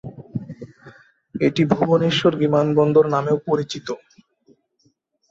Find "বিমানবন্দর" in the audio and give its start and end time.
2.41-3.05